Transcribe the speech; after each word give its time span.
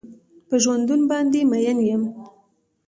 په 0.47 0.55
ژوندون 0.63 1.01
باندې 1.11 1.39
مين 1.51 1.77
يم. 1.89 2.03